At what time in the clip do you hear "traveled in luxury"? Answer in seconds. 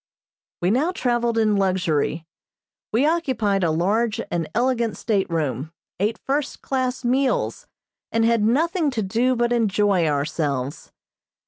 0.91-2.25